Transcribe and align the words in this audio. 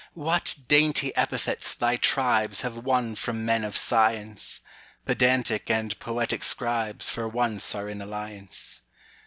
What 0.15 0.55
dainty 0.67 1.15
epithets 1.15 1.75
thy 1.75 1.95
tribesHave 1.95 2.75
won 2.81 3.13
from 3.13 3.45
men 3.45 3.63
of 3.63 3.77
science! 3.77 4.61
Pedantic 5.05 5.69
and 5.69 5.99
poetic 5.99 6.41
scribesFor 6.41 7.31
once 7.31 7.75
are 7.75 7.87
in 7.87 8.01
alliance. 8.01 8.81